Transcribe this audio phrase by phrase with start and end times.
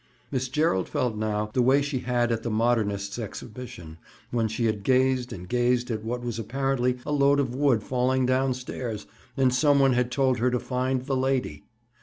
[0.31, 3.99] Miss Gerald felt now the way she had at the modernists' exhibition,
[4.31, 8.25] when she had gazed and gazed at what was apparently a load of wood falling
[8.25, 9.05] down stairs,
[9.37, 11.65] and some one had told her to find the lady.